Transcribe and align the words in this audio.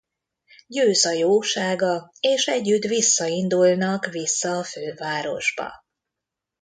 Győz 0.67 1.05
a 1.05 1.11
jósága 1.11 2.11
és 2.19 2.45
együtt 2.47 2.83
visszaindulnak 2.83 4.05
vissza 4.05 4.57
a 4.57 4.63
fővárosba. 4.63 5.71